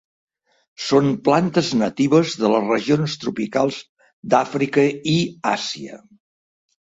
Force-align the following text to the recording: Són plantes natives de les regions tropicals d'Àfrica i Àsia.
Són 0.85 1.09
plantes 1.27 1.67
natives 1.81 2.31
de 2.43 2.49
les 2.53 2.65
regions 2.71 3.17
tropicals 3.25 3.77
d'Àfrica 4.35 4.87
i 5.15 5.17
Àsia. 5.53 6.01